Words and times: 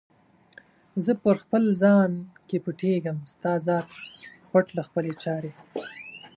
زه 1.05 1.13
په 1.23 1.31
خپل 1.41 1.63
ځان 1.81 2.11
کې 2.47 2.57
پټیږم، 2.65 3.17
ستا 3.33 3.53
ذات 3.67 3.87
پټ 4.51 4.65
له 4.77 4.81
خپلي 4.87 5.13
چارې 5.23 5.51